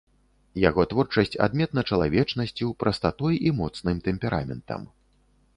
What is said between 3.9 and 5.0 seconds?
тэмпераментам.